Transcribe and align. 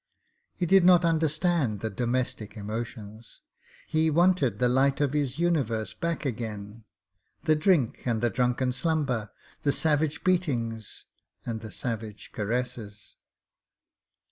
He 0.55 0.65
did 0.65 0.83
not 0.83 1.05
understand 1.05 1.81
the 1.81 1.91
domestic 1.91 2.57
emotions. 2.57 3.41
He 3.85 4.09
wanted 4.09 4.57
the 4.57 4.67
light 4.67 4.99
of 4.99 5.13
his 5.13 5.37
universe 5.37 5.93
back 5.93 6.25
again 6.25 6.85
the 7.43 7.55
drink 7.55 8.01
and 8.07 8.19
the 8.19 8.31
drunken 8.31 8.71
slumber, 8.73 9.29
the 9.61 9.71
savage 9.71 10.23
beatings 10.23 11.05
and 11.45 11.61
the 11.61 11.69
savage 11.69 12.31
caresses. 12.31 13.17